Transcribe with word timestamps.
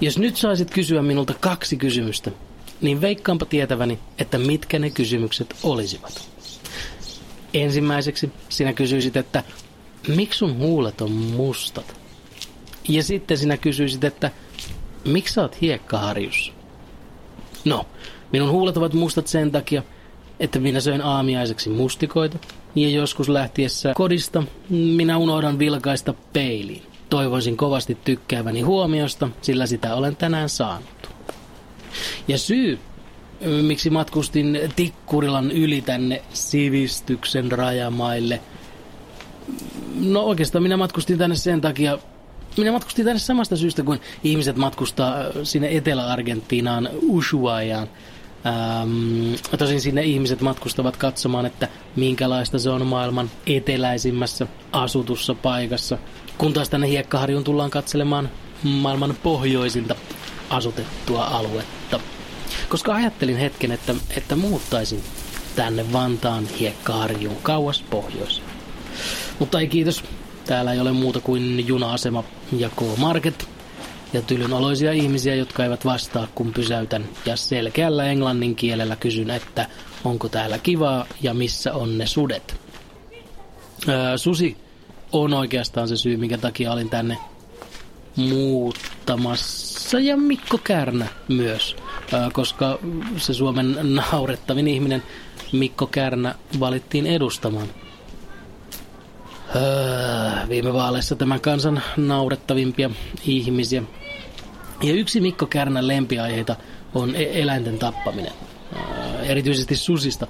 Jos 0.00 0.18
nyt 0.18 0.36
saisit 0.36 0.70
kysyä 0.70 1.02
minulta 1.02 1.34
kaksi 1.40 1.76
kysymystä, 1.76 2.30
niin 2.80 3.00
veikkaanpa 3.00 3.46
tietäväni, 3.46 3.98
että 4.18 4.38
mitkä 4.38 4.78
ne 4.78 4.90
kysymykset 4.90 5.56
olisivat. 5.62 6.28
Ensimmäiseksi 7.54 8.32
sinä 8.48 8.72
kysyisit, 8.72 9.16
että 9.16 9.42
miksi 10.08 10.38
sun 10.38 10.58
huulet 10.58 11.00
on 11.00 11.10
mustat? 11.10 11.96
Ja 12.88 13.02
sitten 13.02 13.38
sinä 13.38 13.56
kysyisit, 13.56 14.04
että 14.04 14.30
miksi 15.04 15.34
sä 15.34 15.42
oot 15.42 15.60
hiekkaharjussa? 15.60 16.52
No, 17.64 17.86
minun 18.32 18.50
huulet 18.50 18.76
ovat 18.76 18.92
mustat 18.92 19.26
sen 19.26 19.50
takia, 19.50 19.82
että 20.40 20.58
minä 20.58 20.80
söin 20.80 21.02
aamiaiseksi 21.02 21.70
mustikoita 21.70 22.38
ja 22.74 22.88
joskus 22.88 23.28
lähtiessä 23.28 23.92
kodista 23.94 24.42
minä 24.70 25.18
unohdan 25.18 25.58
vilkaista 25.58 26.14
peiliin. 26.32 26.87
Toivoisin 27.10 27.56
kovasti 27.56 27.98
tykkääväni 28.04 28.60
huomiosta, 28.60 29.28
sillä 29.42 29.66
sitä 29.66 29.94
olen 29.94 30.16
tänään 30.16 30.48
saanut. 30.48 31.10
Ja 32.28 32.38
syy, 32.38 32.78
miksi 33.62 33.90
matkustin 33.90 34.60
Tikkurilan 34.76 35.50
yli 35.50 35.80
tänne 35.80 36.22
sivistyksen 36.32 37.52
rajamaille. 37.52 38.40
No 40.00 40.20
oikeastaan 40.20 40.62
minä 40.62 40.76
matkustin 40.76 41.18
tänne 41.18 41.36
sen 41.36 41.60
takia, 41.60 41.98
minä 42.56 42.72
matkustin 42.72 43.04
tänne 43.04 43.18
samasta 43.18 43.56
syystä 43.56 43.82
kuin 43.82 44.00
ihmiset 44.24 44.56
matkustaa 44.56 45.14
sinne 45.42 45.76
Etelä-Argentiinaan, 45.76 46.88
Ushuaiaan. 47.02 47.88
Ähm, 48.46 49.34
tosin 49.58 49.80
sinne 49.80 50.02
ihmiset 50.02 50.40
matkustavat 50.40 50.96
katsomaan, 50.96 51.46
että 51.46 51.68
minkälaista 51.96 52.58
se 52.58 52.70
on 52.70 52.86
maailman 52.86 53.30
eteläisimmässä 53.46 54.46
asutussa 54.72 55.34
paikassa. 55.34 55.98
Kun 56.38 56.52
taas 56.52 56.68
tänne 56.68 56.88
Hiekkaharjun 56.88 57.44
tullaan 57.44 57.70
katselemaan 57.70 58.30
maailman 58.62 59.16
pohjoisinta 59.22 59.94
asutettua 60.50 61.24
aluetta. 61.24 62.00
Koska 62.68 62.94
ajattelin 62.94 63.36
hetken, 63.36 63.72
että, 63.72 63.94
että 64.16 64.36
muuttaisin 64.36 65.02
tänne 65.56 65.92
Vantaan 65.92 66.46
Hiekkaharjuun 66.60 67.36
kauas 67.42 67.84
pohjoiseen. 67.90 68.48
Mutta 69.38 69.60
ei 69.60 69.68
kiitos, 69.68 70.04
täällä 70.46 70.72
ei 70.72 70.80
ole 70.80 70.92
muuta 70.92 71.20
kuin 71.20 71.66
juna-asema 71.66 72.24
ja 72.52 72.70
K-Market 72.70 73.48
ja 74.12 74.22
tylynoloisia 74.22 74.92
ihmisiä, 74.92 75.34
jotka 75.34 75.64
eivät 75.64 75.84
vastaa, 75.84 76.28
kun 76.34 76.52
pysäytän 76.52 77.08
ja 77.26 77.36
selkeällä 77.36 78.04
englannin 78.04 78.56
kielellä 78.56 78.96
kysyn, 78.96 79.30
että 79.30 79.66
onko 80.04 80.28
täällä 80.28 80.58
kivaa 80.58 81.06
ja 81.22 81.34
missä 81.34 81.74
on 81.74 81.98
ne 81.98 82.06
sudet. 82.06 82.60
Öö, 83.88 84.18
susi 84.18 84.56
on 85.12 85.34
oikeastaan 85.34 85.88
se 85.88 85.96
syy, 85.96 86.16
minkä 86.16 86.38
takia 86.38 86.72
olin 86.72 86.90
tänne 86.90 87.18
muuttamassa 88.16 90.00
ja 90.00 90.16
Mikko 90.16 90.58
Kärnä 90.58 91.06
myös, 91.28 91.76
koska 92.32 92.78
se 93.16 93.34
Suomen 93.34 93.76
naurettavin 93.82 94.68
ihminen 94.68 95.02
Mikko 95.52 95.86
Kärnä 95.86 96.34
valittiin 96.60 97.06
edustamaan 97.06 97.68
viime 100.48 100.72
vaaleissa 100.72 101.16
tämän 101.16 101.40
kansan 101.40 101.82
naurettavimpia 101.96 102.90
ihmisiä. 103.26 103.82
Ja 104.82 104.92
yksi 104.92 105.20
Mikko 105.20 105.46
Kärnän 105.46 105.88
lempiaiheita 105.88 106.56
on 106.94 107.14
e- 107.14 107.42
eläinten 107.42 107.78
tappaminen. 107.78 108.32
Erityisesti 109.22 109.76
susista 109.76 110.26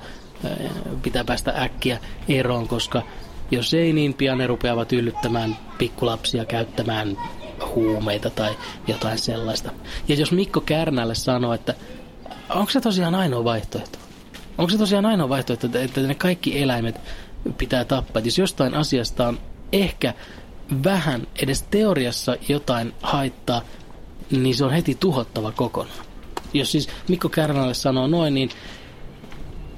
pitää 1.02 1.24
päästä 1.24 1.54
äkkiä 1.56 1.98
eroon, 2.28 2.68
koska 2.68 3.02
jos 3.50 3.74
ei, 3.74 3.92
niin 3.92 4.14
pian 4.14 4.38
ne 4.38 4.46
rupeavat 4.46 4.92
yllyttämään 4.92 5.56
pikkulapsia 5.78 6.44
käyttämään 6.44 7.16
huumeita 7.74 8.30
tai 8.30 8.56
jotain 8.86 9.18
sellaista. 9.18 9.70
Ja 10.08 10.14
jos 10.14 10.32
Mikko 10.32 10.60
Kärnälle 10.60 11.14
sanoo, 11.14 11.52
että 11.52 11.74
onko 12.48 12.70
se 12.70 12.80
tosiaan 12.80 13.14
ainoa 13.14 13.44
vaihtoehto? 13.44 13.98
Onko 14.58 14.70
se 14.70 14.78
tosiaan 14.78 15.06
ainoa 15.06 15.28
vaihtoehto, 15.28 15.66
että, 15.74 16.00
ne 16.00 16.14
kaikki 16.14 16.62
eläimet 16.62 17.00
pitää 17.58 17.84
tappaa? 17.84 18.22
Jos 18.22 18.38
jostain 18.38 18.74
asiasta 18.74 19.28
on 19.28 19.38
ehkä 19.72 20.14
vähän 20.84 21.26
edes 21.42 21.62
teoriassa 21.62 22.36
jotain 22.48 22.94
haittaa, 23.02 23.62
niin 24.30 24.54
se 24.54 24.64
on 24.64 24.72
heti 24.72 24.96
tuhottava 25.00 25.52
kokonaan. 25.52 26.06
Jos 26.54 26.72
siis 26.72 26.88
Mikko 27.08 27.28
Kärnälle 27.28 27.74
sanoo 27.74 28.06
noin, 28.06 28.34
niin 28.34 28.50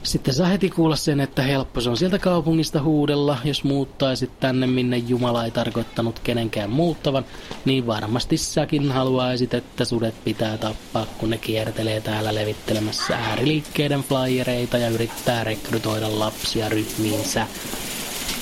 sitten 0.02 0.34
saa 0.34 0.46
heti 0.46 0.70
kuulla 0.70 0.96
sen, 0.96 1.20
että 1.20 1.42
helppo 1.42 1.80
se 1.80 1.90
on 1.90 1.96
sieltä 1.96 2.18
kaupungista 2.18 2.82
huudella, 2.82 3.38
jos 3.44 3.64
muuttaisit 3.64 4.40
tänne, 4.40 4.66
minne 4.66 4.96
Jumala 4.96 5.44
ei 5.44 5.50
tarkoittanut 5.50 6.18
kenenkään 6.18 6.70
muuttavan, 6.70 7.24
niin 7.64 7.86
varmasti 7.86 8.36
säkin 8.36 8.92
haluaisit, 8.92 9.54
että 9.54 9.84
sudet 9.84 10.14
pitää 10.24 10.58
tappaa, 10.58 11.06
kun 11.18 11.30
ne 11.30 11.38
kiertelee 11.38 12.00
täällä 12.00 12.34
levittelemässä 12.34 13.16
ääriliikkeiden 13.16 14.02
flyereita 14.02 14.78
ja 14.78 14.88
yrittää 14.88 15.44
rekrytoida 15.44 16.18
lapsia 16.18 16.68
ryhmiinsä 16.68 17.46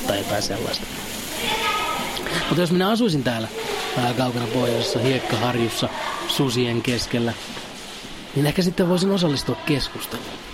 tai 0.06 0.18
jotain 0.18 0.42
sellaista. 0.42 0.86
Mutta 2.48 2.60
jos 2.60 2.70
minä 2.70 2.90
asuisin 2.90 3.24
täällä 3.24 3.48
vähän 3.96 4.14
kaukana 4.14 4.46
pohjoisessa 4.46 4.98
hiekkaharjussa 4.98 5.88
susien 6.28 6.82
keskellä, 6.82 7.32
niin 8.34 8.46
ehkä 8.46 8.62
sitten 8.62 8.88
voisin 8.88 9.10
osallistua 9.10 9.56
keskusteluun. 9.66 10.47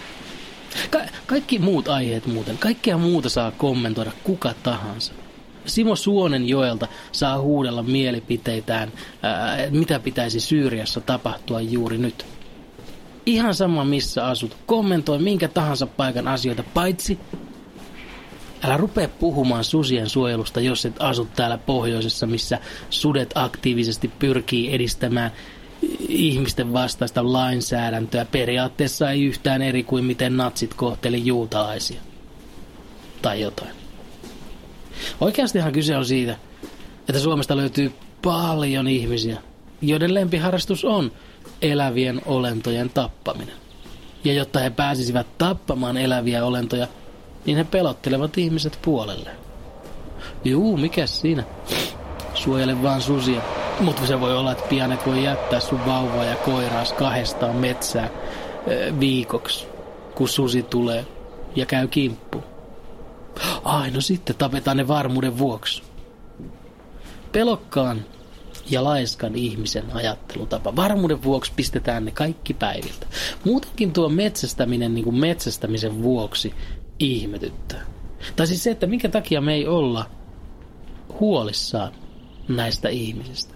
Ka- 1.34 1.38
kaikki 1.38 1.58
muut 1.58 1.88
aiheet 1.88 2.26
muuten, 2.26 2.58
kaikkea 2.58 2.98
muuta 2.98 3.28
saa 3.28 3.50
kommentoida 3.50 4.12
kuka 4.24 4.54
tahansa. 4.62 5.12
Simo 5.66 5.96
Suonen 5.96 6.48
joelta 6.48 6.88
saa 7.12 7.40
huudella 7.40 7.82
mielipiteitään, 7.82 8.92
ää, 9.22 9.58
mitä 9.70 9.98
pitäisi 9.98 10.40
Syyriassa 10.40 11.00
tapahtua 11.00 11.60
juuri 11.60 11.98
nyt. 11.98 12.26
Ihan 13.26 13.54
sama 13.54 13.84
missä 13.84 14.26
asut, 14.26 14.56
kommentoi 14.66 15.18
minkä 15.18 15.48
tahansa 15.48 15.86
paikan 15.86 16.28
asioita, 16.28 16.62
paitsi 16.74 17.18
älä 18.62 18.76
rupea 18.76 19.08
puhumaan 19.08 19.64
susien 19.64 20.08
suojelusta, 20.08 20.60
jos 20.60 20.86
et 20.86 20.96
asu 20.98 21.28
täällä 21.36 21.58
pohjoisessa, 21.58 22.26
missä 22.26 22.58
sudet 22.90 23.30
aktiivisesti 23.34 24.08
pyrkii 24.18 24.74
edistämään 24.74 25.30
ihmisten 26.08 26.72
vastaista 26.72 27.32
lainsäädäntöä. 27.32 28.24
Periaatteessa 28.24 29.10
ei 29.10 29.24
yhtään 29.24 29.62
eri 29.62 29.82
kuin 29.82 30.04
miten 30.04 30.36
natsit 30.36 30.74
kohteli 30.74 31.26
juutalaisia. 31.26 32.00
Tai 33.22 33.40
jotain. 33.40 33.70
Oikeastihan 35.20 35.72
kyse 35.72 35.96
on 35.96 36.04
siitä, 36.06 36.36
että 37.08 37.18
Suomesta 37.18 37.56
löytyy 37.56 37.92
paljon 38.22 38.88
ihmisiä, 38.88 39.38
joiden 39.80 40.14
lempiharrastus 40.14 40.84
on 40.84 41.12
elävien 41.62 42.22
olentojen 42.26 42.90
tappaminen. 42.90 43.54
Ja 44.24 44.32
jotta 44.32 44.58
he 44.58 44.70
pääsisivät 44.70 45.26
tappamaan 45.38 45.96
eläviä 45.96 46.44
olentoja, 46.44 46.88
niin 47.46 47.56
he 47.56 47.64
pelottelevat 47.64 48.38
ihmiset 48.38 48.78
puolelle. 48.82 49.30
Juu, 50.44 50.76
mikä 50.76 51.06
siinä? 51.06 51.44
Suojele 52.34 52.82
vaan 52.82 53.02
susia. 53.02 53.42
Mutta 53.80 54.06
se 54.06 54.20
voi 54.20 54.36
olla, 54.36 54.52
että 54.52 54.68
pian 54.68 54.92
et 54.92 55.06
voi 55.06 55.24
jättää 55.24 55.60
sun 55.60 55.86
vauvaa 55.86 56.24
ja 56.24 56.36
koiraas 56.36 56.92
kahdestaan 56.92 57.56
metsää 57.56 58.10
viikoksi, 59.00 59.66
kun 60.14 60.28
susi 60.28 60.62
tulee 60.62 61.06
ja 61.56 61.66
käy 61.66 61.88
kimppu. 61.88 62.42
Ai, 63.64 63.90
no 63.90 64.00
sitten 64.00 64.36
tapetaan 64.36 64.76
ne 64.76 64.88
varmuuden 64.88 65.38
vuoksi. 65.38 65.82
Pelokkaan 67.32 68.04
ja 68.70 68.84
laiskan 68.84 69.34
ihmisen 69.34 69.84
ajattelutapa. 69.94 70.76
Varmuuden 70.76 71.22
vuoksi 71.22 71.52
pistetään 71.56 72.04
ne 72.04 72.10
kaikki 72.10 72.54
päiviltä. 72.54 73.06
Muutenkin 73.44 73.92
tuo 73.92 74.08
metsästäminen 74.08 74.94
niin 74.94 75.04
kuin 75.04 75.16
metsästämisen 75.16 76.02
vuoksi 76.02 76.54
ihmetyttää. 76.98 77.86
Tai 78.36 78.46
siis 78.46 78.62
se, 78.62 78.70
että 78.70 78.86
minkä 78.86 79.08
takia 79.08 79.40
me 79.40 79.54
ei 79.54 79.66
olla 79.66 80.06
huolissaan 81.20 81.92
näistä 82.48 82.88
ihmisistä. 82.88 83.53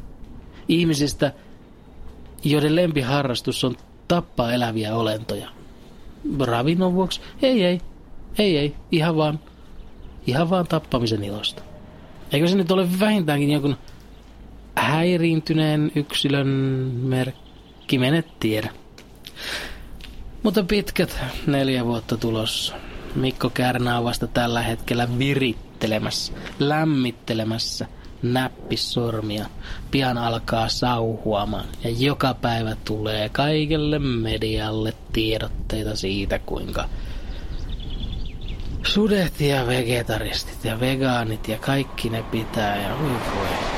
Ihmisistä, 0.68 1.32
joiden 2.44 2.76
lempiharrastus 2.76 3.64
on 3.64 3.76
tappaa 4.08 4.52
eläviä 4.52 4.96
olentoja. 4.96 5.48
Ravinnon 6.40 6.94
vuoksi? 6.94 7.20
Ei, 7.42 7.64
ei. 7.64 7.80
Ei, 8.38 8.58
ei. 8.58 8.74
Ihan 8.92 9.16
vaan, 9.16 9.40
ihan 10.26 10.50
vaan 10.50 10.66
tappamisen 10.66 11.24
ilosta. 11.24 11.62
Eikö 12.32 12.48
se 12.48 12.56
nyt 12.56 12.70
ole 12.70 12.88
vähintäänkin 13.00 13.50
jonkun 13.50 13.76
häiriintyneen 14.76 15.92
yksilön 15.94 16.48
merkki? 17.02 17.48
Kimenet 17.86 18.40
tiedä. 18.40 18.70
Mutta 20.42 20.62
pitkät 20.62 21.18
neljä 21.46 21.84
vuotta 21.84 22.16
tulossa. 22.16 22.74
Mikko 23.14 23.50
Kärnä 23.50 23.98
on 23.98 24.04
vasta 24.04 24.26
tällä 24.26 24.62
hetkellä 24.62 25.18
virittelemässä, 25.18 26.32
lämmittelemässä 26.58 27.86
näppisormia. 28.22 29.46
Pian 29.90 30.18
alkaa 30.18 30.68
sauhuamaan 30.68 31.64
ja 31.84 31.90
joka 31.90 32.34
päivä 32.34 32.76
tulee 32.84 33.28
kaikelle 33.28 33.98
medialle 33.98 34.94
tiedotteita 35.12 35.96
siitä, 35.96 36.38
kuinka 36.38 36.88
sudet 38.82 39.40
ja 39.40 39.66
vegetaristit 39.66 40.64
ja 40.64 40.80
vegaanit 40.80 41.48
ja 41.48 41.58
kaikki 41.58 42.10
ne 42.10 42.22
pitää 42.22 42.82
ja 42.82 42.98
voi. 42.98 43.77